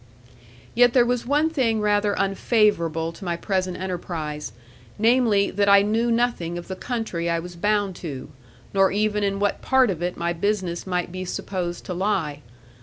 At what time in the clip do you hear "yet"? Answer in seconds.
0.73-0.93